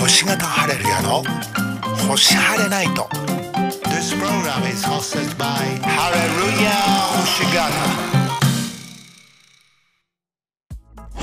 [0.00, 1.22] 星型ハレルヤの
[2.08, 3.02] 星晴れナイト
[3.90, 5.44] This program is hosted by
[5.82, 6.16] ハレ
[6.56, 6.70] ルヤ
[7.20, 7.70] 星型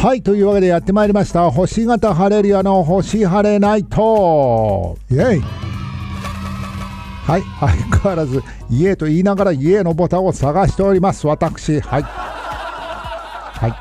[0.08, 1.50] はいというわけでやってまいりました。
[1.50, 5.42] 星型ハレルヤの星晴れナイトイェイ。
[5.42, 11.26] はい相変わらず家と言いながら家のボタンを探しております。
[11.26, 12.04] 私はい。
[12.04, 13.72] はい。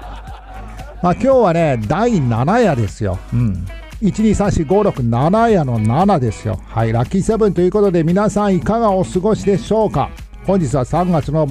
[1.02, 3.18] まあ今日はね第7夜ですよ。
[3.34, 3.66] うん
[4.02, 6.60] 1234567夜の7ですよ。
[6.66, 10.10] はい、ラッキーセブンということで皆さんいかがお過ごしでしょうか
[10.46, 11.48] 本日は3月の、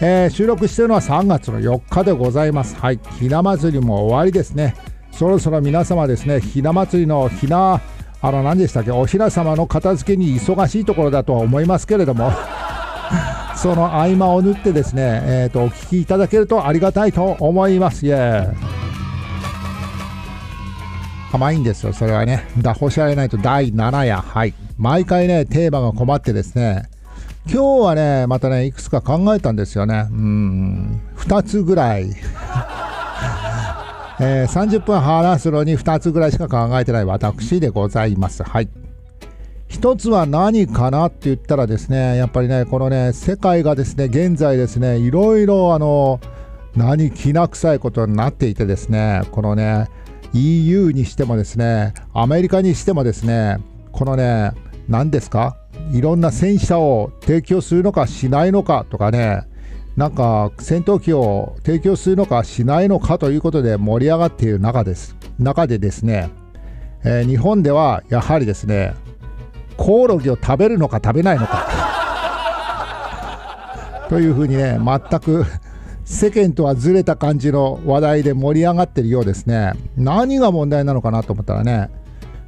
[0.00, 2.74] えー、収録しているのは3月の4日でございます。
[2.76, 4.74] はい、ひな祭りも終わりですね。
[5.12, 7.80] そろそろ皆様ですね、ひな祭りのひな、
[8.20, 12.32] あの何でしたっけ、おひな様の片付けに忙しいところだとは思いますけれども。
[13.56, 18.04] その合間を縫ってですね、えーと、お聞きいただけるとありがたいと思います。
[18.04, 18.75] イエー
[21.32, 22.46] 甘いんですよ、それはね。
[22.58, 24.20] だ、星あれないと第7夜。
[24.20, 24.54] はい。
[24.78, 26.88] 毎回ね、テーマが困ってですね、
[27.48, 30.08] 今日はね、またね、いくつか考えたんですよね。
[30.10, 32.10] うん、2つぐらい。
[34.18, 38.42] えー、30分話すのに2つぐらいしか考えてない私でございます。
[38.42, 38.68] はい。
[39.68, 46.20] 一つは何かなって言ったらですね、やっぱりね、このね、世界がですね、現在ですね、いろいろあの、
[46.76, 49.88] 何きな臭いことになっていてですね、このね、
[50.36, 53.56] EU にしてもですね、アメリカにしてもですね、
[53.90, 54.52] このね、
[54.86, 55.56] 何ですか？
[55.92, 59.44] いろんな戦車を提供するのかしないのかとかね、
[59.96, 65.16] なんか戦闘機を提供するのかしないのかということで盛り上がっている中です。
[65.38, 66.28] 中でですね、
[67.02, 68.94] えー、日本ではやはりですね、
[69.78, 71.66] コオロギを食べるのか食べないのか
[74.10, 75.46] というふうにね、全く
[76.06, 79.72] 世間とはずれた感じの話題で盛り上がってるようですね。
[79.96, 81.90] 何が問題なのかなと思ったらね、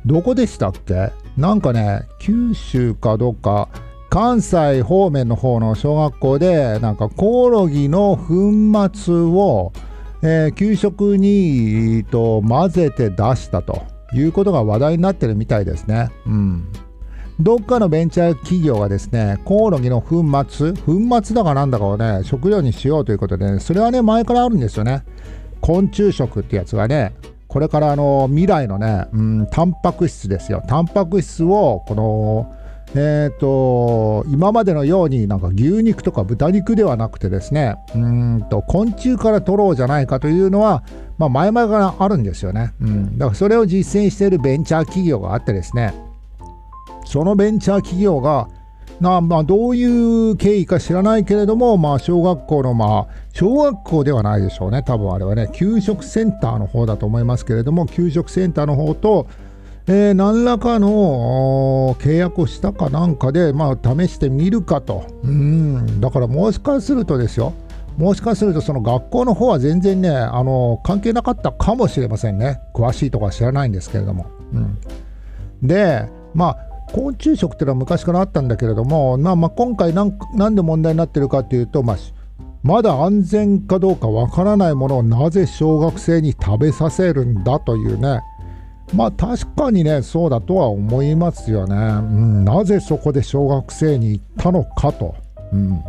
[0.06, 1.10] どこでしたっけ？
[1.36, 3.68] なんかね、九州かどっか、
[4.10, 9.72] 関西方面の方の小学校で、なんかコオロギの粉末を、
[10.22, 13.82] えー、給食にと混ぜて出したと
[14.14, 16.10] いうことが話題になってるみたいですね。
[16.26, 16.68] うん。
[17.40, 25.04] どっかのベンチャー企業がですね、コオロギの粉末、粉末だかなんだかをね、食料にしようということで、ね、それはね、前からあるんですよね。
[25.60, 27.14] 昆虫食ってやつがね、
[27.46, 30.64] これからあの未来のね、うん、タンパク質ですよ。
[30.66, 32.54] タンパク質を、この、
[32.94, 40.82] えっ、ー、と、今までのようになんか牛肉とか豚肉ではなくてですね、うんと、昆虫から取ろうじゃないかというのは、
[41.18, 42.72] まあ、前々からあるんですよね。
[42.80, 43.18] うん。
[43.18, 45.94] だからそれを実践しているベンチャー企業があってですね、
[47.08, 48.48] そのベンチャー企業が
[49.00, 59.28] なまあ、どういう経緯か知らないけれども、まあ、小学校の、まあ、小学校ではないでしょうね、多分あれはね、給食センターの方だと思いますけれども、給食センターの方と、
[59.86, 65.06] えー、何らかの契約をしたかなんかで、まあ、試してみるかと。
[65.22, 67.52] うん、だからもしかするとですよ、
[67.96, 72.60] もしかするとその学校の方は全然ね、あの関係なかったかもしれませんね。
[72.74, 74.26] 詳しいとか知らないんですけれども。
[74.52, 74.78] うん、
[75.62, 81.96] で、まあ、昆虫食っていうのは昔からあったんだけれども、まあ、今回何で問題になってるかというと、まあ、
[82.62, 88.20] まだ安全かどうかわからないものをなぜ小学生に食べさせるんだというね。
[88.94, 95.14] まあ確かにねそうだとは思いますよね、うん、なぜそこで小学生に行ったのかと、
[95.52, 95.70] うん。
[95.70, 95.82] ま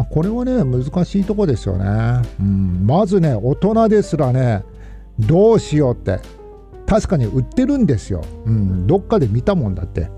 [0.00, 4.64] あ、これはね難しいとこですよね、うん、まずね大人ですらね
[5.18, 6.20] どうしようって。
[6.86, 8.22] 確かに売ってるんですよ。
[8.44, 10.10] うん、どっかで見たもんだって。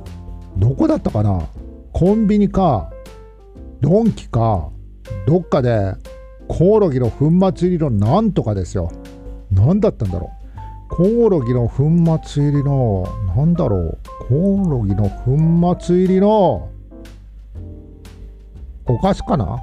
[0.57, 1.47] どこだったかな？
[1.93, 2.91] コンビニか、
[3.81, 4.71] ドンキか、
[5.27, 5.95] どっかで
[6.49, 8.91] コオロギの粉末入りのなんとかですよ。
[9.51, 10.31] 何だったんだろ
[10.91, 10.97] う？
[10.97, 11.91] コオロギの粉
[12.25, 13.99] 末入りの、なんだろう？
[14.29, 16.71] コオロギの粉末入りの、
[18.87, 19.59] お菓子かな？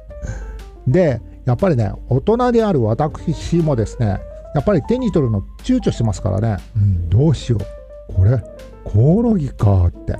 [0.86, 4.20] で、やっぱりね、大人である私もですね、
[4.54, 8.14] やっぱり手に取るの躊躇してますからね、うん、どうしよう。
[8.14, 8.42] これ
[8.84, 10.16] コオロギかって。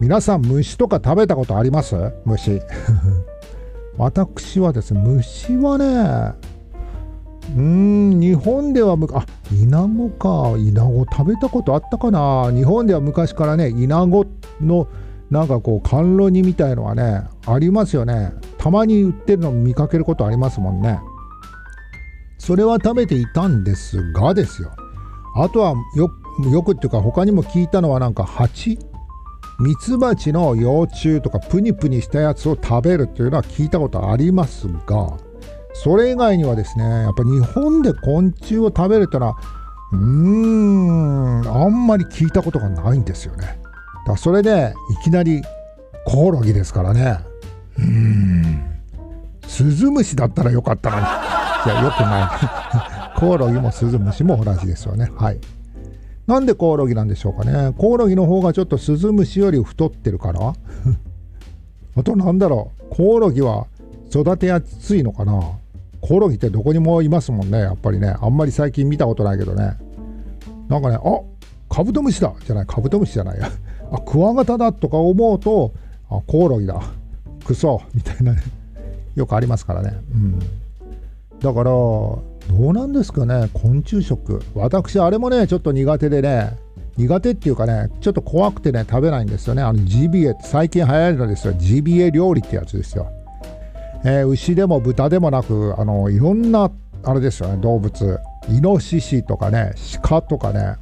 [0.00, 1.96] 皆さん虫とか食べたことあります？
[2.24, 2.60] 虫。
[3.96, 5.84] 私はですね虫はね
[7.54, 10.54] うーん日本ではむあイナゴか。
[10.58, 12.50] イナゴ食べたことあったかな。
[12.52, 14.26] 日本では昔からねイナゴ
[14.60, 14.86] の
[15.30, 18.32] なんかこう甘露煮みたいのはねありますよね。
[18.58, 21.00] たまに売ってるの見かけることありますもんね。
[22.44, 24.72] それは食べていたんですがですよ。
[25.36, 26.10] あとはよ
[26.50, 28.76] よくっていうか他にも聞いたのはなんか蜂
[29.60, 35.16] ミツバチの幼虫とかプニプニしたやつを食べるというのは聞いたことありますが
[35.72, 39.36] それ以外にはですねやっぱ日本で昆虫を食べるというのは
[39.92, 43.60] うーんあんまり聞いたことがないんですよね。
[44.04, 45.42] だそれでいきなり
[46.06, 47.18] コオロギですからね。
[47.78, 48.82] うーん。
[49.46, 51.51] スズムシだったらよかったのに。
[51.64, 52.26] いやよくな
[53.14, 53.18] い。
[53.18, 55.10] コオロギもスズムシも同じですよね。
[55.16, 55.38] はい。
[56.26, 57.72] なんでコオロギなんでしょうかね。
[57.76, 60.54] コオロギの方がちょっとスズムシより太ってるから
[61.96, 62.94] あとなんだろう。
[62.94, 63.66] コオロギは
[64.10, 65.40] 育てやすいのかな。
[66.00, 67.60] コオロギってどこにもいますもんね。
[67.60, 68.14] やっぱりね。
[68.20, 69.76] あんまり最近見たことないけどね。
[70.68, 71.20] なんかねあ
[71.68, 72.32] カブトムシだ。
[72.44, 72.66] じゃない。
[72.66, 73.38] カブトムシじゃない。
[73.38, 73.48] や
[73.92, 75.72] あクワガタだとか思うと
[76.10, 76.80] あコオロギだ。
[77.44, 77.80] クソ。
[77.94, 78.42] みたいなね。
[79.14, 79.98] よくありますからね。
[80.12, 80.38] うん。
[81.42, 84.40] だからどうなんですかね昆虫食。
[84.54, 86.56] 私あれもねちょっと苦手でね
[86.96, 89.62] 苦手っていうかねちょっと怖くてね食べないんですよね。
[89.62, 91.54] あのジビエ最近流行るのですよ。
[91.54, 93.08] ジビエ料理ってやつですよ、
[94.04, 96.70] えー、牛でも豚でもなくあのいろんな
[97.04, 98.20] あれですよね動物。
[98.48, 99.72] イノシシとかね
[100.02, 100.76] 鹿とかね。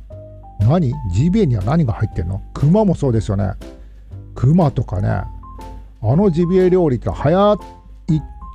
[0.60, 0.92] 何？
[1.14, 2.42] ジビエには何が入ってんの？
[2.52, 3.52] クマもそうですよね。
[4.34, 5.08] クマとかね。
[5.08, 5.26] あ
[6.02, 7.60] のジビエ料理って流行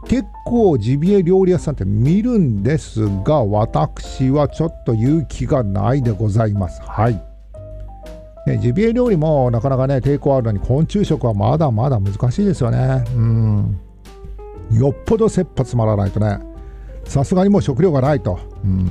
[0.08, 6.82] 結構ジビエ料理屋さんって見るんですが私はちょっと勇気がないでございます。
[6.82, 7.22] はい。
[8.46, 13.04] ね、ジビエ料理もなかなかね抵抗あるのに昆虫食はまだまだ難しいですよね。
[13.16, 13.80] うん。
[14.72, 16.40] よっぽど切羽詰まらないとね。
[17.06, 18.40] さすがにもう食料がないと。
[18.64, 18.88] うん。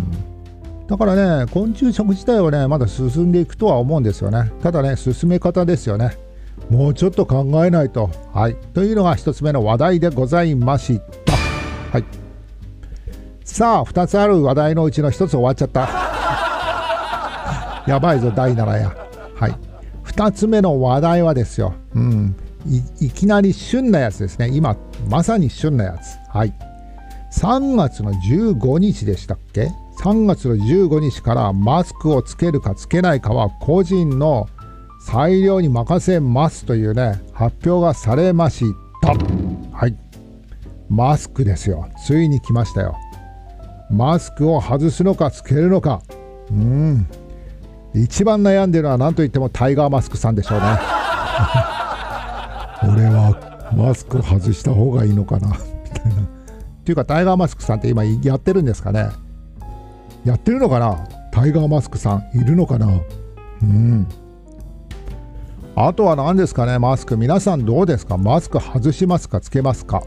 [0.89, 4.51] だからね昆虫食自体はねまだ進んでいくとは思うんですよね。
[4.63, 6.24] ただね進め方ですよね。
[6.71, 8.11] もうちょっと考えないと。
[8.33, 8.57] はい。
[8.75, 11.33] というのが1つ目の話題でございました。
[11.93, 12.05] はい。
[13.45, 15.89] さあ2つある話題のうちの1つ終わっちゃった。
[17.87, 19.05] やばいぞ第7夜。
[19.37, 19.55] はい、
[20.05, 22.37] 2つ目の話題はですよ、うん、
[22.67, 24.49] いいきなり旬なやつですね。
[24.53, 24.77] 今
[25.09, 26.17] まさに旬なやつ。
[26.35, 26.55] はい。
[27.33, 29.71] 3月の15日でしたっけ
[30.01, 34.49] ？3月の15日からマスクをつけるかつけないかは個人の
[35.07, 38.65] 裁量に任せますというね発表がされまし
[39.03, 39.13] た。
[39.77, 39.95] はい。
[40.89, 41.89] マスクですよ。
[42.07, 42.97] ついに来ましたよ。
[43.91, 46.01] マスクを外すのかつけるのか。
[46.51, 47.07] うん。
[47.95, 50.65] 一番悩んでるのは何といってもタイガーマスクさんでしょうね。
[52.83, 55.55] 俺はマスク外した方がいいのかなみ
[55.91, 56.23] たいな。
[56.23, 56.27] っ
[56.85, 59.09] ていうかタイガーマスクさんって今やってるんですかね。
[60.25, 61.07] やってるのかな？
[61.31, 62.89] タイガーマスクさんいるのかな？
[63.63, 64.07] うん。
[65.77, 66.79] あとは何ですかね？
[66.79, 67.17] マスク。
[67.17, 68.17] 皆さんどうですか？
[68.17, 69.41] マスク外しますか？
[69.41, 70.05] つけますか？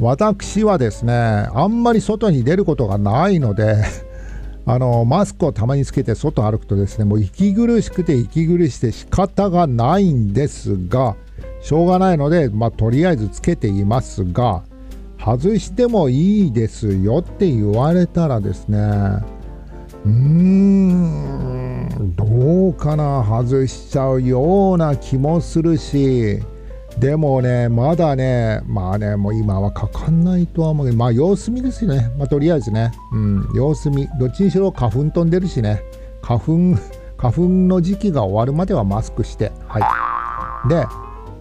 [0.00, 1.12] 私はですね
[1.54, 3.76] あんまり外に出ることがないので
[4.66, 11.14] あのマスクをたまにつけて外歩くとですねもう息苦しくて息苦しくて仕方がないんですが
[11.62, 14.62] しょうがないので、まあ、とりあえずつけていますが
[15.24, 21.63] 外してもいいですよって言われたらですねうーん
[22.00, 26.40] どうかな外しちゃうような気もするし
[26.98, 32.12] でもね、まだね、まあね、もう今はかかんないとは思うけど、まあ様子見ですよね。
[32.16, 34.08] まあとりあえずね、うん、様子見。
[34.18, 35.82] どっちにしろ花粉飛んでるしね、
[36.22, 36.52] 花粉、
[37.18, 39.80] 花粉の時期が終わるまではマスクして、は
[40.66, 40.68] い。
[40.68, 40.86] で、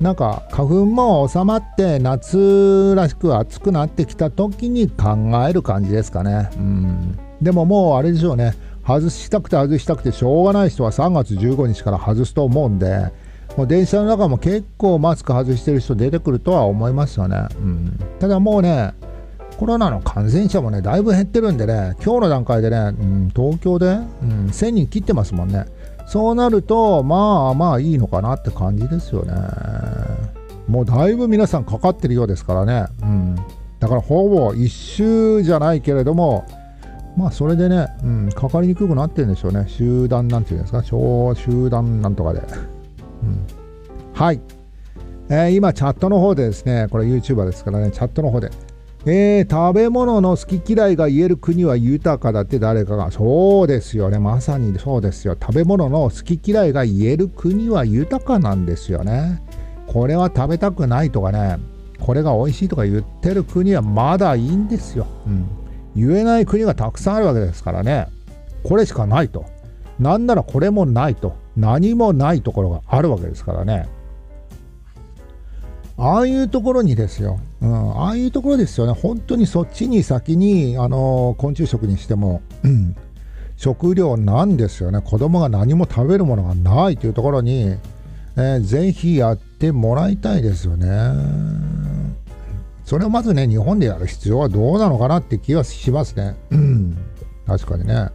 [0.01, 5.15] なんか花粉も収まって夏らしく暑くなってきた時に考
[5.47, 6.50] える感じですかね。
[6.57, 7.19] うん。
[7.41, 8.53] でももうあれでしょうね。
[8.85, 13.12] 外したくて外したくてしょうがない人は3月15日から外すと思うんで、
[13.57, 17.48] もう電車の中も結構マスク外してる人出てくるとは思いますよね。
[17.55, 18.93] うん、ただもうね、
[19.57, 25.65] コロナの感染者もね、だいぶ減ってるんでね、今日の段階でね、うん、東京で、うん、1000人切ってますもんね。
[26.05, 29.34] そうなると、まあまあいいのかなって感じですよね。
[30.67, 32.86] もうだいぶ皆さんかかってるようですからね。
[33.01, 33.36] うん、
[33.79, 36.46] だからほぼ一周じゃないけれども、
[37.15, 39.65] まあそれでね、うん、かかりにくくなってるんでしょうね。
[39.67, 42.39] 集団なんていうんですか、小集団なんとかで。
[42.39, 43.46] うん、
[44.13, 44.41] はい、
[45.29, 47.91] えー、今チャットの方でですねこれ YouTuber ですからね。
[47.91, 48.50] チャットの方で。
[49.05, 53.12] えー、食べ物の好き嫌いが言える国は豊かだって誰かが。
[53.12, 54.17] そうですよね。
[54.17, 55.36] まさにそうですよ。
[55.39, 59.41] 食べ物の好き嫌いが言える国は豊かなんですよね。
[59.88, 61.58] これは食べたくないとかね。
[62.00, 65.48] これが美味しいとか言ってる国はまだいいんですよ、うん、
[65.95, 68.07] 言えない国がたくさんあるわけですからね。
[68.63, 69.45] これしかないと。
[70.00, 71.35] なんならこれもないと。
[71.55, 73.88] 何もないところがあるわけですからね。
[75.97, 78.93] ああいうところにですよ、うん、ああいうところですよね。
[78.93, 82.95] 本当にそっちに先にあの昆虫食にしても、うん、
[83.57, 85.01] 食料なんですよね。
[85.01, 87.77] 子供が何も食べるものがないというところに、
[88.35, 90.88] えー、ぜひやってもらいたいですよね。
[92.93, 96.35] それをまずね日本でやる必要はどうなのかなって気はしますね。
[96.51, 96.95] うん。
[97.47, 98.12] 確かにね。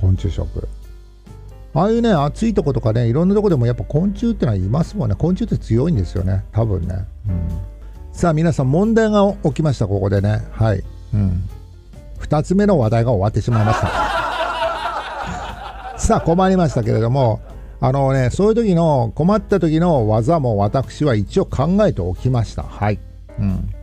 [0.00, 0.66] 昆虫食。
[1.74, 5.14] ああいうね暑いとことかねいろんなとこでもやっぱ昆虫ってのはいますもんね。
[5.14, 6.42] 昆虫って強いんですよね。
[6.52, 7.48] 多分ね、うん、
[8.12, 9.86] さあ皆さん問題が起きました。
[9.86, 10.40] ここでね。
[10.52, 10.82] はい、
[11.12, 11.46] うん、
[12.20, 13.88] 2つ目の話題が終わってしまいました。
[16.00, 17.42] さあ困りましたけれども。
[17.78, 22.62] あのねそういう時の困った時の技も私は一応考えておきました。
[22.62, 22.98] はい、
[23.40, 23.74] うん、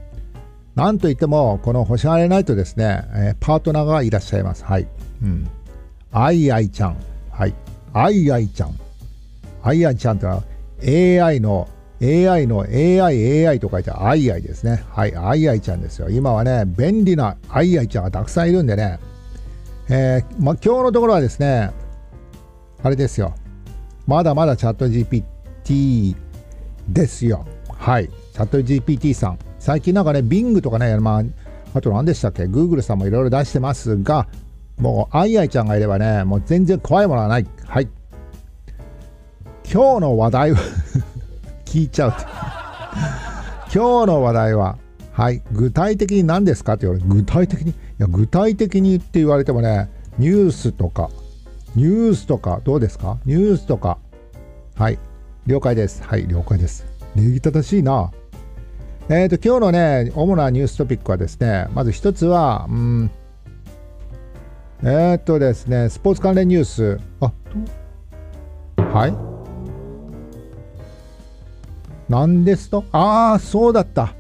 [0.79, 4.88] なんといってもこの星晴れナイトですね、えー、パートナーがいらっしゃいますはい、
[5.21, 5.50] うん、
[6.12, 6.98] あいあいちゃん
[7.31, 7.53] はい
[7.93, 8.79] アイアイちゃん。
[9.63, 10.43] アイアイちゃんってのは
[10.83, 11.67] AI の
[12.01, 14.83] AI の AI、AI と書いてアイアイですね。
[14.91, 16.09] はい、アイアイちゃんですよ。
[16.09, 19.00] 今はね、便利なアイアイちゃんがたくさんいるんでね、
[19.89, 21.71] えー、ま、今日のところはですね、
[22.81, 23.33] あれですよ。
[24.07, 26.15] まだまだチャット GPT
[26.88, 27.45] ですよ。
[27.67, 29.39] はい、チャット GPT さん。
[29.59, 31.23] 最近なんかね、Bing とかね、まあ、
[31.73, 34.27] あと何でしたっけ ?Google さんもいろいろ出してますが、
[34.79, 37.45] もう、アイアイちゃんがいればね、もう全然怖いものはない。
[37.65, 37.87] はい。
[39.71, 40.55] 今日の話題を
[41.65, 42.13] 聞いちゃう
[43.71, 44.77] 今日の話題は、
[45.11, 51.09] はい、具体的に何ですかって言われて、具体的に、いや、具体的にって言われてもね、ニュースとか、
[51.75, 53.17] ニュースとか、どうですか？
[53.25, 53.99] ニュースとか、
[54.75, 54.97] はい、
[55.45, 56.01] 了解です。
[56.03, 56.85] はい、了解です。
[57.15, 58.11] 礼儀正しいな。
[59.11, 63.11] えっ、ー、と、今日のね、主なニューストピックはですね、まず一つは、うん、
[64.83, 66.99] えー、っとですね、スポーツ関連ニュース。
[67.19, 67.33] あ、
[68.77, 69.17] はい
[72.07, 72.85] 何ですと？
[72.91, 74.13] ああ、そうだった。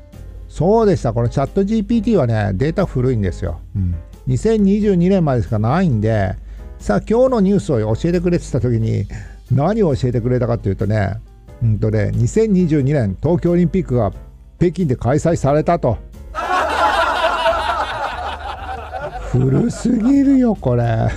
[0.47, 1.13] そうでした。
[1.13, 3.59] このチャット GPT はね、データ古いんですよ。
[3.75, 3.95] うん、
[4.27, 6.33] 2022年までしかないんで、
[6.79, 9.05] さあ、今日のニュースを教えてくれてた時に、
[9.51, 11.19] 何を教えてくれたかというとね、
[11.61, 14.11] うんとね、2022年東京オリンピックが
[14.59, 15.97] 北京で開催されたと。
[19.31, 21.07] 古すぎるよ、これ。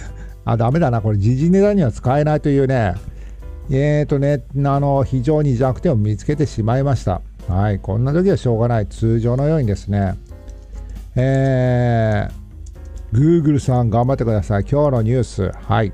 [0.45, 2.95] あ、ダメだな、これ、時事ネタには使えないというね、
[3.71, 7.21] えーとね、あの、非常に弱点を見つけてしまいました。
[7.49, 8.87] はい、こんな時はしょうがない。
[8.87, 10.15] 通常のようにですね、
[11.17, 14.65] えー、Google さん頑張ってください。
[14.71, 15.51] 今日のニュース。
[15.51, 15.93] はい。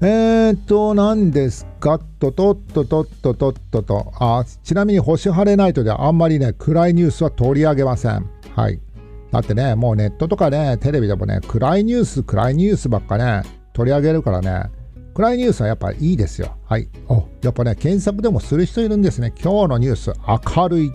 [0.00, 1.98] えーと、何ですか？
[2.20, 4.12] ととっととっととっとと。
[4.20, 8.30] あ、ちなみに星晴れナイトではあんまりね、暗いニュースは取り上げません。
[8.54, 8.80] はい。
[9.32, 14.70] だってね、もうネットとかね、テレビでもね、暗いニュース、暗いニュースばっかね、取り上げるからね、
[15.14, 16.56] 暗いニュースはやっぱいいですよ。
[16.64, 16.88] はい。
[17.08, 19.32] お、やっぱね、検索でもする人いるんですね。
[19.42, 20.12] 今日のニュース、
[20.56, 20.92] 明るいっ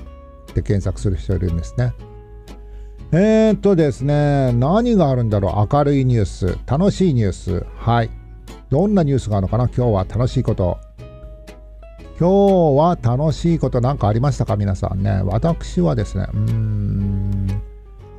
[0.53, 1.93] て検索する人いるんですね。
[3.11, 5.75] えー、っとですね、何があるんだろう？
[5.75, 7.65] 明るいニュース、楽しいニュース。
[7.75, 8.09] はい。
[8.73, 9.67] どんなニュースがあるのかな？
[9.67, 10.79] 今日は楽しいこと。
[12.19, 14.55] 今日は楽しいこと何かありましたか？
[14.57, 15.21] 皆さんね。
[15.23, 17.47] 私はですね、うん。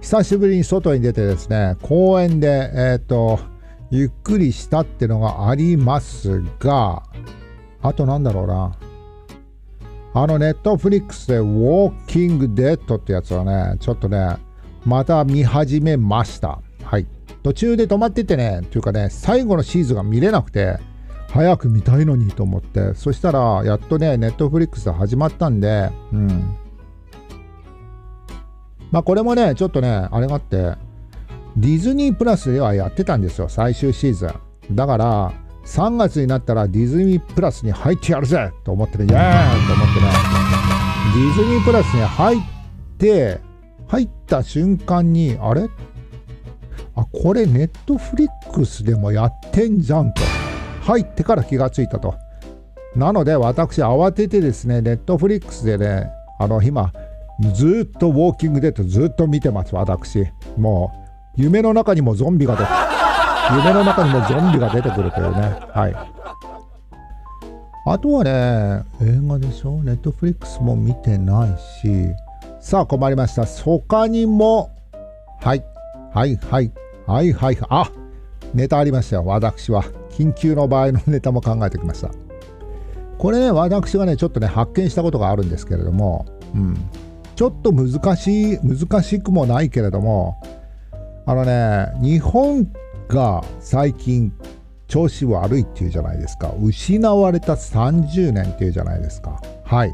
[0.00, 3.40] 久しぶりに外に出てですね、公園で、えっ、ー、と、
[3.90, 7.02] ゆっくりしたってのがありますが、
[7.82, 8.76] あとなんだろうな。
[10.14, 14.37] あのネットフリックスでウォーキングデッドってやつはね、ちょっとね、
[14.84, 16.61] また見始めました。
[16.85, 17.07] はい。
[17.43, 20.79] 途中で止まっててね、というかね、最後のシーズンが見れなくて、
[21.29, 26.57] 早く見たいのにと思って、そしたら、やっとね、ネットフリックス始まったんで、うん。
[28.93, 30.76] まあこれもね、ちょっとね、あれがあって、
[31.57, 34.76] ディズニープラスではやってたんですよ、最終シーズン。
[34.76, 35.33] だから、
[35.67, 40.07] 3月になったらディズニープラスに入ってやるぜと思ってね、イエーイと思ってね、
[41.14, 42.41] ディズニープラスに入っ
[42.99, 43.41] て、
[43.88, 45.69] 入った瞬間に、あれ？
[46.96, 50.22] あ、これネットフリックスでもやってんじゃんと。
[50.82, 52.14] 入ってから気がついたと。
[52.94, 56.92] なので私慌ててですね、ネットフリックスでね、あの今、
[57.54, 60.26] ずっとウォーキングデッドずっと見てます、私。
[60.56, 60.92] も
[61.36, 62.70] う、夢の中にもゾンビが出て、
[63.58, 65.56] 夢の中にもゾンビが出てくるというね。
[65.72, 65.94] はい。
[67.86, 69.82] あとはね、映画でしょ？
[69.82, 72.14] ネットフリックスも見てないし、
[72.60, 73.44] さあ困りました。
[73.44, 74.70] 他にも、
[75.40, 75.64] はい、
[76.14, 76.72] はい、はい、
[77.06, 77.90] はい、はい、あ
[78.54, 79.84] ネタありましたよ、私は。
[80.11, 82.11] 緊急の場合のネタも考えてきました。
[83.18, 86.76] これね、私がね、ちょっとね、発見したことがあるんですけれども、うん。
[87.37, 90.40] ちょっと難しい、難しくもないけれども、
[91.26, 92.68] あのね、日本
[93.08, 94.32] が最近
[94.87, 96.54] 調子悪いっていうじゃないですか。
[96.62, 99.40] 失われた30年っていうじゃないですか。
[99.64, 99.92] はい。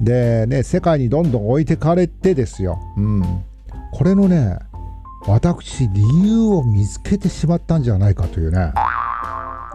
[0.00, 2.78] でね、世界にどんどん置いてかれてですよ。
[2.96, 3.44] うん。
[3.92, 4.58] これのね、
[5.26, 8.72] 私、理由を見つけてしまったんじゃないかというね、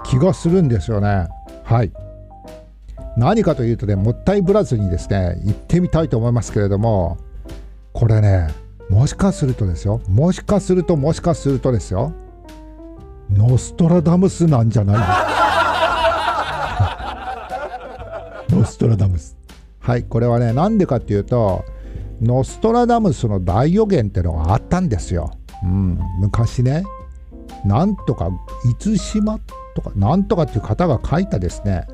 [0.03, 1.27] 気がするんですよね。
[1.63, 1.91] はい。
[3.17, 7.17] 何かというとね、もったいぶらずにですね、行ってみたいと思いますけれども、
[7.93, 8.49] これね、
[8.89, 12.13] もしかするとですよ、もしかすると、もしかするとですよ、
[13.31, 15.29] ノストラダムスなんじゃないですか
[18.49, 19.37] ノストラダムス
[19.79, 21.63] はいこれはねなんでかっていうと
[22.21, 25.31] ノストラダムスの大予言っていうのがあったんですよ、
[25.63, 26.83] うん、昔ね
[27.65, 28.29] なんとか
[28.71, 29.39] 逸島
[29.75, 31.87] とかなんとかっていう方が書いたですね。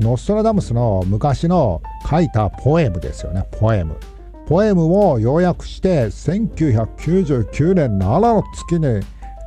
[0.00, 3.96] ノストラダムスの昔の書いたポエムですよねポエム。
[4.46, 9.00] ポエムを要約して1999年7の月に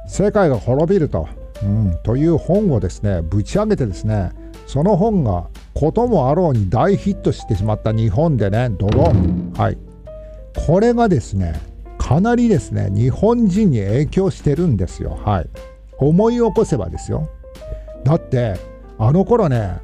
[0.07, 1.27] 世界が滅びると、
[1.63, 4.31] うん、という本をですねぶち上げてですね
[4.67, 9.53] その本がこともあろうに大ヒットしてしまった日本でねドローン。
[9.57, 9.77] はい。
[10.67, 11.60] これがですね
[12.05, 15.19] かなりですね日本人に影響してるんですよ。
[15.25, 15.50] はい。
[15.97, 17.27] 思い起こせばですよ。
[18.03, 18.59] だって
[19.00, 19.79] あの頃ね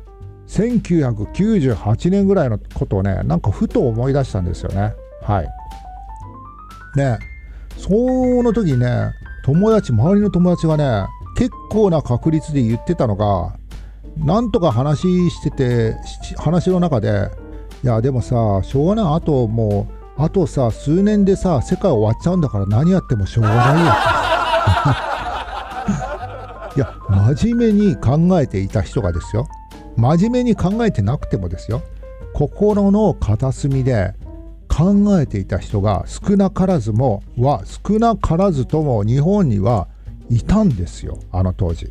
[0.45, 4.93] 1998年ぐらいのことをねなんかふと思い出したんですよね。
[5.23, 5.49] はい。
[6.95, 7.17] ね
[7.75, 9.13] その時ね
[9.43, 13.55] 友達周りの友達がね結構な確率で言ってたのが
[14.17, 15.95] なんとか話してて
[16.37, 17.31] 話の中で
[17.83, 23.91] いやでもさしょうがないあともうあとさ数年でさ世界終わっちゃうんだから何やってもしょうがないよ。
[26.77, 29.47] いや真面目に考えていた人がですよ。
[29.97, 31.81] 真面目に考えてなくてもですよ。
[32.33, 34.13] 心の片隅で
[34.69, 39.87] 考えていた人が少なからずもは少なからずとも日本には
[40.29, 41.19] いたんですよ。
[41.31, 41.89] あの当時。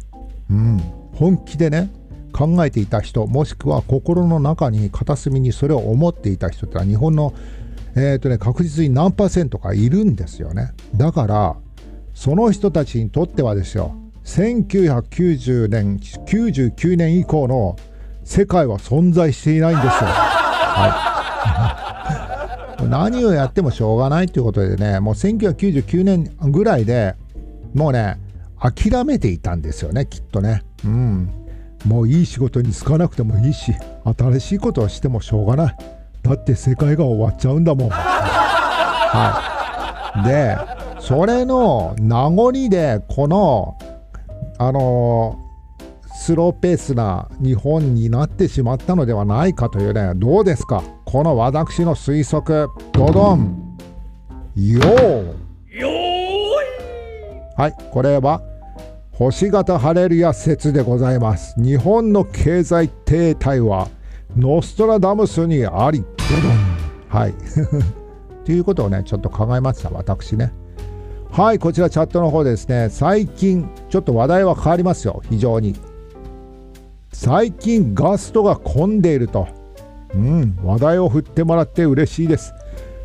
[0.50, 0.82] うん、
[1.14, 1.90] 本気でね
[2.32, 7.34] 考えていた人もしくは心の中に片隅にそれを思っていた人ってのは日本の、
[7.96, 11.56] えーとね、確実に何パーセントかいるんですよねだから
[12.14, 13.94] その人たちにとってはですよ
[14.24, 17.76] 1990年99年以降の
[18.24, 19.90] 世界は存在していないんですよ。
[20.72, 20.86] は
[22.80, 27.16] い、 何をやってもしょうがないということでねもう1999年ぐらいで
[27.74, 28.18] もうね
[28.60, 30.62] 諦めていたんですよねきっとね。
[30.84, 31.30] うん
[31.86, 33.72] もういい仕事に就かなくてもいいし
[34.04, 35.76] 新しいことをしてもしょうがない
[36.30, 37.88] だって世界が終わっちゃうんだもん。
[37.90, 39.42] は
[40.24, 40.28] い。
[40.28, 40.56] で
[41.00, 43.76] それの名残でこの
[44.58, 45.38] あの
[46.14, 50.82] スローペースな日本になってしまったのではないかというねどうですか？
[51.04, 52.68] この私の推測。
[52.92, 53.76] ドドン。
[54.56, 55.34] よー
[57.56, 58.42] はいこれは
[59.12, 61.54] 星型ハレルヤ説でございます。
[61.60, 63.88] 日本の経済停滞は
[64.36, 66.04] ノストラダムスにあり。
[67.08, 67.34] はい。
[68.44, 70.52] ということをねちょっと考えました私ね。
[71.30, 72.88] はいこちらチャットの方ですね。
[72.90, 75.22] 最近ちょっと話題は変わりますよ。
[75.30, 75.76] 非常に。
[77.12, 79.48] 最近ガストが混んでいると。
[80.14, 82.52] うん話題を振ってもらって嬉しいです。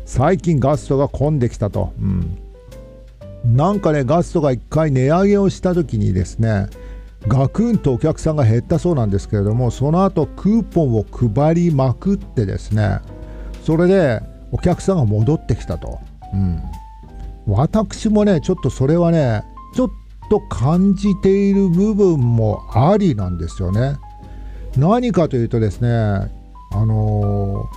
[0.04, 1.92] 最近ガストが混んできたと。
[2.00, 2.38] うん。
[3.44, 6.66] なんかねガストが1回値上げをした時にですね
[7.28, 13.00] ガクンとお客さんが減ったそうなんですけれどもその後クーポンを配りまくってですね
[13.64, 14.20] それで
[14.52, 15.98] お客さんが戻ってきたと、
[16.32, 16.62] うん、
[17.46, 19.42] 私もねちょっとそれはね
[19.74, 19.88] ちょっ
[20.30, 23.96] と感じている部分もありなんですよね。
[24.76, 26.28] 何かというとですねあ
[26.74, 27.68] の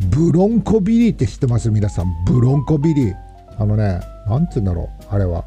[0.00, 1.70] ー、ブロンコビリーって知ってます？
[1.70, 2.24] 皆さん。
[2.24, 3.14] ブロンコビリー。
[3.56, 5.44] あのねなんつうんだろうあれは。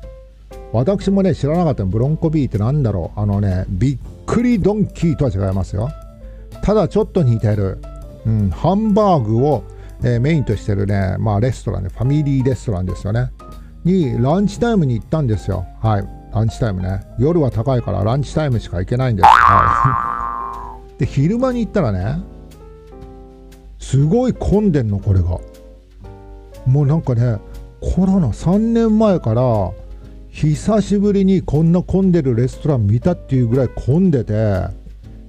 [0.77, 1.85] 私もね知らなかった。
[1.85, 3.19] ブロンコビーってなんだろう。
[3.19, 5.89] あのねびっくりドンキーとは違いますよ。
[6.61, 7.79] ただちょっと似てる、
[8.25, 9.63] うん、ハンバーグを、
[10.03, 13.31] えー、メインとしてるねまあレストランねファミリーレストランですよね。
[13.83, 15.65] にランチタイムに行ったんですよ。
[15.81, 16.07] はい。
[16.33, 17.01] ランチタイムね。
[17.17, 19.25] 夜は高いからランチタイムしか行けないんです。
[19.27, 20.99] はい。
[20.99, 22.21] で昼間に行ったらね
[23.79, 25.39] すごい混んでんのこれが。
[26.65, 27.37] もうなんかね
[27.79, 29.71] コロナ3年前から
[30.37, 34.67] 久しぶりにこんな混んでるレストラン見たっていうぐらい混んでて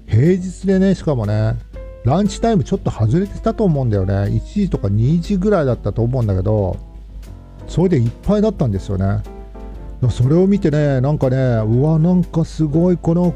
[0.06, 1.54] 平日でねしかもね
[2.04, 4.14] ランチタイムちょっと外れてたと思うんだよね。
[4.14, 6.76] 1時とか2時ぐらいだったと思うんだけど
[7.68, 9.22] それでいっぱいだったんですよね。
[10.10, 13.34] それを見てねなんかねうわなんかすごいこの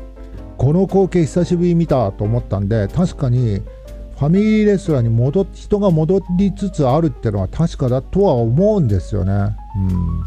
[0.58, 3.62] この光景久しぶり見たと思ったんで確かに
[4.18, 9.56] ファミリーレストランに戻人が戻りつつあるっていうのは確かだとは思うんですよね。
[9.74, 10.22] うん、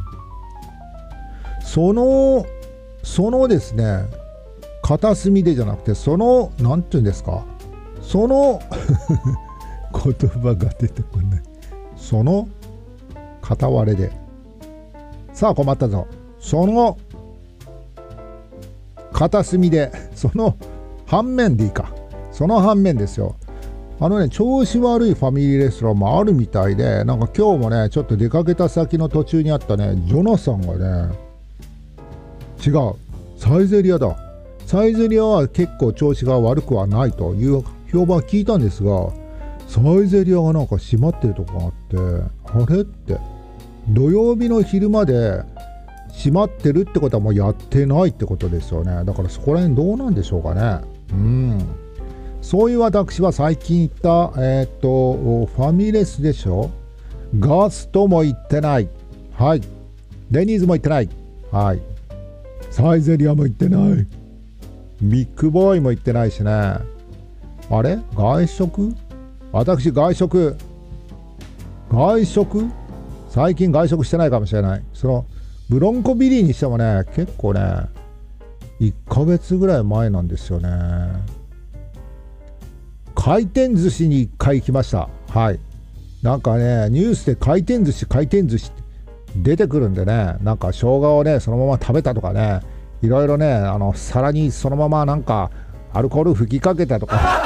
[1.66, 2.46] その
[3.04, 4.06] そのですね
[4.82, 7.44] 片隅でじゃなくてその何て言うんですか？
[8.02, 8.62] その
[9.92, 11.42] 言葉が出てこない。
[11.98, 12.48] その
[13.42, 14.12] 片割れで。
[15.34, 16.06] さあ困ったぞ。
[16.40, 16.98] その
[19.12, 20.56] 片隅でその
[21.08, 21.92] 反面でいいか。
[22.32, 23.36] その反面ですよ。
[24.00, 31.16] あのね、調子悪いファミリーレストランもあるみたいで、なんか今日もね、ちょっと出かけた先の途中にあったね、ジョナサンがね、
[32.64, 32.96] 違う、
[33.38, 34.18] サイゼリアだ。
[34.66, 39.10] サイゼリアは結構調子が悪くはないという評判聞いたんですが
[39.68, 43.18] サイゼリアがなんか閉まってるとこがあってあれって
[43.90, 45.44] 土曜日の昼まで
[46.18, 49.04] 閉まってるってことはもうやってないってことですよね。
[49.04, 50.82] だからそこら辺どうなんでしょうかね。
[51.12, 51.66] うん。
[52.42, 56.72] そういう私は最近行ったえっ、とファミレスでしょ。
[57.38, 58.88] ガストも行ってない。
[59.34, 59.62] はい。
[60.32, 61.10] デニーズも行ってない。
[61.52, 61.82] はい。
[62.76, 64.06] サイゼリアも行ってない。
[65.02, 66.52] ビッグボーイも行ってないしね。
[66.52, 66.84] あ
[67.82, 68.00] れ？
[68.14, 68.94] 外食？
[69.54, 70.58] 私外食。
[71.90, 72.66] 外食？
[73.30, 74.84] 最近外食してないかもしれない。
[74.94, 75.26] その
[75.70, 77.62] ブロンコビリーにしてもね結構ね
[78.82, 80.70] 1ヶ月ぐらい前なんですよね。
[83.16, 85.08] 回転寿司に1回行きました。
[85.30, 85.60] はい。
[86.22, 88.84] なんかねニュースで回転寿司回転寿司って
[89.36, 92.62] 出てくるんでねなんか生姜をねそのまま食べたとかね
[93.02, 95.52] いろいろねあの皿にそのままなんか
[95.94, 97.44] アルコール吹きかけたとか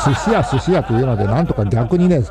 [0.06, 2.22] 寿司屋寿司屋というのでなんとか逆にね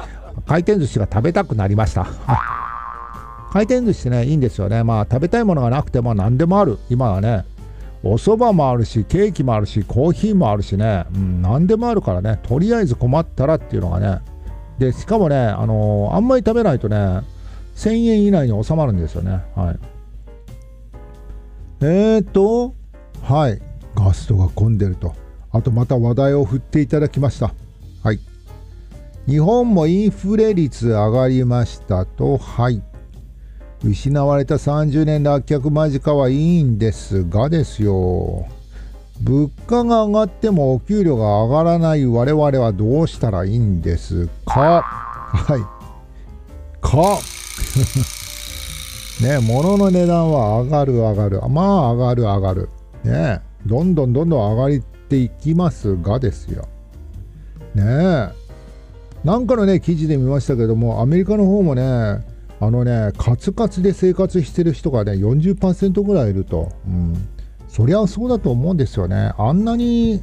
[0.46, 2.06] 回転寿司が食べたくなりました。
[3.52, 4.84] 回転寿司ってねいいんですよね。
[4.84, 6.78] まあ食べたいものがなくても何でもある。
[6.90, 7.46] 今はね
[8.04, 12.40] お蕎麦もあるしケーキもあるしコーヒーもあるしね、うん、何でもあるからね。
[12.44, 14.20] とりあえず困ったらっていうのがね。
[14.78, 17.22] でしかもねあのー、あんまり食べないとね
[17.76, 19.80] 1000円以内に収まるんですよねはい
[21.82, 22.74] えーと、
[23.22, 23.62] はい、
[23.96, 25.14] ガストが混んでると。
[25.52, 27.54] あとまた話題を振っていただきました。
[28.02, 28.20] はい。
[29.28, 32.82] 日本もインフレ率上がりましたと、はい。
[33.84, 38.48] 失われた30年脱却間近はいいんですがですよ。
[39.22, 44.82] 物価が上がってもお給料が上がらない我々はどうしたらいいんですか？
[44.82, 45.60] はい。
[46.82, 47.20] か
[49.22, 51.42] ね、物の値段は上がる上がる。
[51.50, 52.70] まあ上がる上がる。
[53.04, 56.68] ね、どんどんどんどん上がっていきますがですよ。
[57.74, 58.30] ねえ。
[59.24, 61.82] なんかのね、記事で見ましたけども、アメリカの方もね、
[62.60, 66.72] あのね、カツカツで生活してる人がね、40%ぐらいいると。
[66.88, 67.28] うん。
[67.68, 69.32] そりゃそうだと思うんですよね。
[69.38, 70.22] あんなに、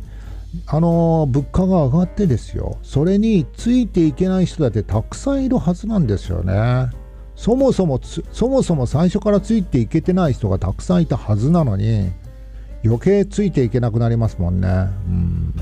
[0.67, 2.79] あの物価が上がってですよ。
[2.83, 6.91] それについていけない人だってたくさんいるはずなんですよね。
[7.43, 12.13] そもそもそもそも最初からついていけてない人がたくさんいたはずなのに
[12.85, 14.69] 余計ついていけなくなりますもんね。
[14.69, 14.71] う
[15.11, 15.55] ん、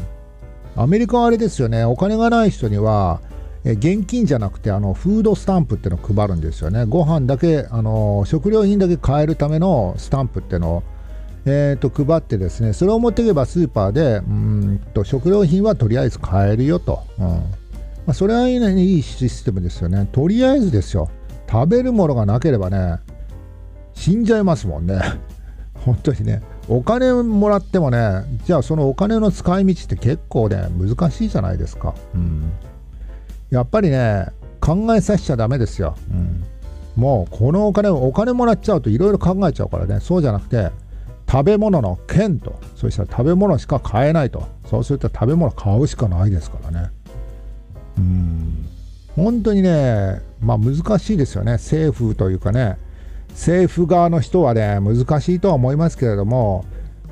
[0.76, 3.22] アメリカはあれですよねお金がない人には
[3.64, 6.84] え現金じゃなくてあのフードスタンプってのを配るんですよね。
[6.84, 10.82] ご飯だけあの食料品だけ買えるためのスタンプってのを、
[11.46, 17.00] えー、と配ってですねそれを持っていけばスーパーでうんと食料品はとりあえず買えるよと。
[17.18, 20.06] うんまあ、それは,、いいシステムですよね。
[20.12, 21.08] とりあえずですよ。
[21.50, 22.98] 食べるものがなければね
[23.94, 24.98] 死んじゃいますもんね。
[25.84, 26.42] 本当にね。
[26.68, 32.52] お金もらってもねじゃあそのお金の使い道って結構ね難しいじゃないですか、うん、
[33.50, 34.26] やっぱりね
[34.60, 36.44] 考えさせちゃダメですよ、うん、
[36.94, 39.98] もうこのお金お金もらっちゃうといろいろ考えちゃうからね。
[40.00, 40.70] そうじゃなくて
[41.28, 44.46] 食べ物の券とそしたら食べ物しか買えないと。
[44.66, 46.90] そうすると食べ物買うしかないですからね。
[47.98, 48.69] うん。
[49.16, 51.52] 本当にねまあ難しいですよね。
[51.52, 52.76] 政府というかね。
[53.30, 56.64] 政府側の人はね難しいとは思いますけれども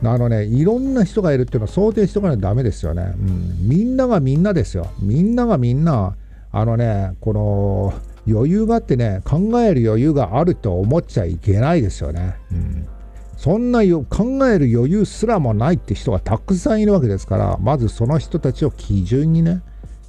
[0.03, 4.91] あのねいろんな人がいるっていうのは想定しておかないとダメですよね、うん、みんながみんなですよ。
[4.99, 6.17] みんながみんな
[6.51, 7.95] あのねこの
[8.27, 12.89] 余裕があってね考える余裕があると思っちゃいけないですよね、うん、
[13.37, 19.63] そんなよ考える余裕すらもないって人がたくさんいるわけですからまずその人たちを基準にね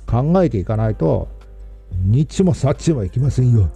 [0.06, 1.30] 考えていかないと
[1.92, 3.70] ニッチもサッチもいきませんよ。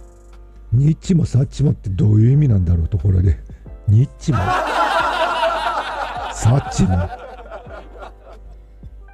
[0.72, 3.38] ニッチもサッチもってどういう意味なんだろうところで。
[3.86, 4.38] ニッチも、
[6.32, 7.08] サッチも、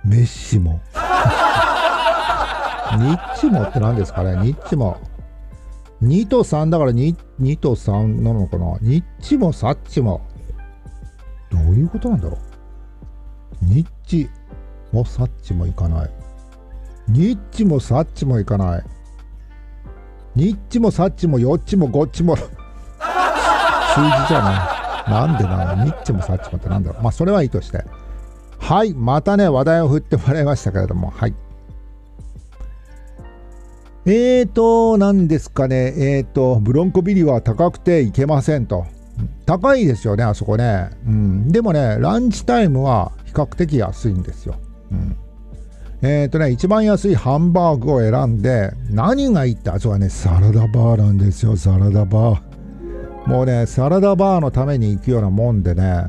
[0.05, 0.81] メッシも。
[2.99, 4.97] ニッチもって何ですかねニッチも。
[6.03, 10.23] 2と3だから 2, 2と3なのかなニッチもサッチも。
[11.51, 12.39] どういうことなんだろ
[13.63, 14.31] うニッチ
[14.93, 16.11] もサッチもいかない。
[17.13, 18.85] ニッチもサッチもいかない。
[20.37, 22.51] ニッチもサッチもよっちもごっちも 数字
[24.29, 25.11] じゃない。
[25.11, 27.03] なんでなのニッチもサッチもってなんだろう。
[27.03, 27.85] まあそれはいいとして。
[28.59, 31.35] はい、またね、話題を振ってもらいましたけれども、はい。
[34.07, 38.87] えーと、何ですかね、えーと、ブロンコビリは高くていけませんと。
[39.47, 40.91] 高いですよね、あそこね。
[41.07, 41.49] うん。
[41.49, 44.55] でもね、ランチタイムは比較的安いんですよ。
[44.93, 45.17] うん。
[46.03, 53.29] えっ、ー、とね、一番安いハンバーグを選んで、何がいいって、あそこはね、サラダバーなんですよ、サラダバー。
[53.29, 56.05] もうね、サラダバーのために行くようなもんでね、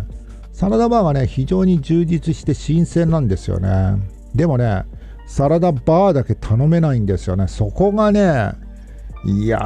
[0.54, 3.98] サラダバーがね、非常に充実して新鮮なんですよね。
[4.34, 4.84] でもね、
[5.28, 7.48] サラダバーだけ頼めないんですよね。
[7.48, 8.52] そこがね、
[9.26, 9.60] いや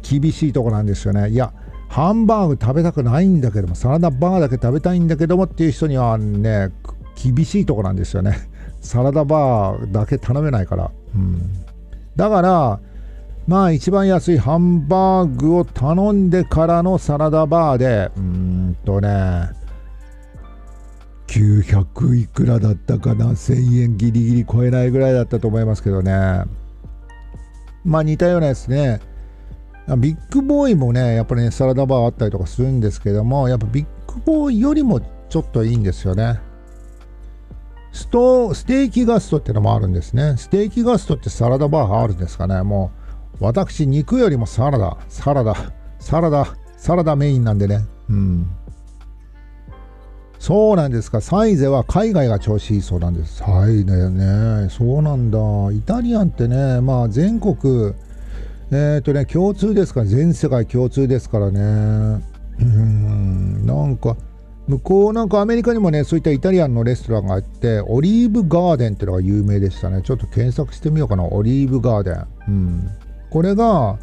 [0.00, 1.28] ー、厳しいとこなんですよね。
[1.30, 1.52] いや、
[1.88, 6.70] ハンバーグ食べたくないんだけども、サラダバーだけ食べたいんだけどもっていう人にはね、
[7.22, 8.36] 厳しいとこなんですよね。
[8.82, 10.90] サラダバーだけ頼めないから。
[11.14, 11.50] うん、
[12.16, 12.80] だから、
[13.46, 19.48] まあ一番安いハンバーグを頼んでからのサラダバーで、うーんとね、
[21.28, 26.44] 900いくらだったかな？1000円ギリギリ超えないぐらいだったと思いますけどね。
[27.84, 29.00] まあ似たようなやつね。
[29.98, 36.38] ビッグボーイもねやっぱりねサラダバーあったりとかするんですけどもやっぱビッグボーイよりもちょっといいんですよね。
[37.92, 42.90] ストステーキガストってのもあるんですねステーキガストってサラダバーあるんですかねも
[43.40, 45.54] う私肉よりもサラダサラダ
[45.98, 48.50] サラダサラダメインなんでねうん
[50.42, 51.20] そうなんですか。
[51.20, 53.36] サイゼは海外が調子いいそうなんです。
[53.36, 54.68] サイゼね。
[54.70, 55.38] そうなんだ。
[55.70, 57.54] イタリアンってね、まあ全国、
[58.72, 62.24] えっ、ー、とね、共通ですから、全世界共通ですからね。
[62.58, 64.16] うん、なんか、
[64.68, 70.02] 向こうなんかアメリカにもね、そういったイタリアンのレストランがあって、オリーブガーデンっていうのが有名でしたね。
[70.02, 71.24] ちょっと検索してみようかな。
[71.24, 72.26] オリーブガーデン。
[72.48, 72.88] うん。
[73.30, 73.98] これが、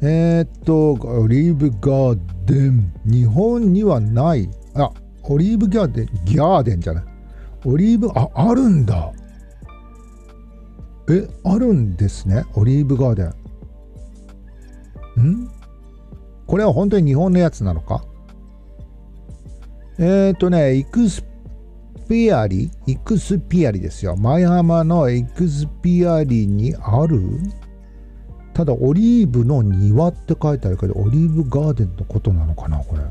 [0.00, 2.92] えー、っと、オリーブガーデン。
[3.04, 4.48] 日本にはない。
[4.74, 4.92] あ、
[5.24, 7.04] オリーブギャーデン、ギャーデンじゃない。
[7.64, 9.12] オリーブ、あ、あるんだ。
[11.10, 12.44] え、あるんですね。
[12.54, 13.26] オリーブガーデン。
[15.20, 15.50] ん？
[16.46, 18.04] これは本当に日本のやつなのか？
[20.00, 21.22] えっ、ー、とね、イクス
[22.08, 24.16] ピアリイクスピアリですよ。
[24.16, 27.20] 舞浜のイクスピアリにある
[28.54, 33.02] ただ、オリーブの庭って書いてあるけど、オリーブガーデンのことなのかなこれ。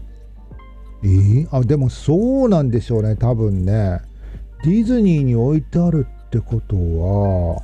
[1.04, 4.02] えー、あでもそうなんでしょうね多分ね。
[4.64, 7.62] ディズニーに置いてあるってことは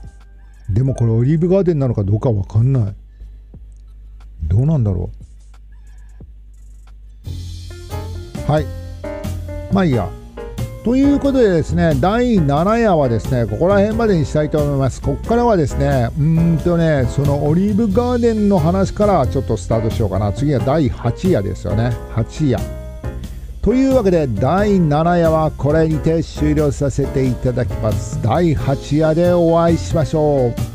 [0.69, 2.95] でもこれオリーブガーデンなのかどうかわかんない。
[4.43, 5.09] どうなんだろ
[8.47, 8.51] う。
[8.51, 8.84] はい。
[9.75, 10.09] まあいいや
[10.85, 15.01] ということでですね、第7夜はですね、ここら辺までにしたいと思います。
[15.01, 20.31] ここからはですね、うんとね、そのオリーブガーデンの話からちょっとスタートしようかな。
[20.31, 21.89] 次は第8夜ですよね。
[22.13, 22.59] 8夜。
[23.63, 30.74] というわけで第7夜はこれにて終了させていただきます第8夜でお会いしましょう